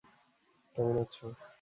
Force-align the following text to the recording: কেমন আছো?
কেমন 0.75 0.95
আছো? 1.03 1.25